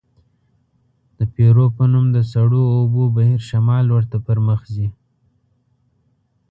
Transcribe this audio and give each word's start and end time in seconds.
د 1.17 1.19
پیرو 1.33 1.65
په 1.77 1.83
نوم 1.91 2.05
د 2.15 2.17
سړو 2.31 2.61
اوبو 2.77 3.03
بهیر 3.15 3.41
شمال 3.49 3.83
لورته 3.89 4.17
پرمخ 4.27 4.61
ځي. 4.73 4.87